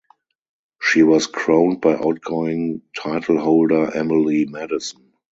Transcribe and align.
She 0.81 1.03
was 1.03 1.27
crowned 1.27 1.79
by 1.81 1.93
outgoing 1.93 2.81
titleholder 2.97 3.95
Emily 3.95 4.47
Maddison. 4.47 5.13